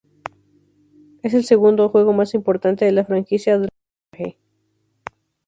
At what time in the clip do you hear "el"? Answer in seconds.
1.35-1.43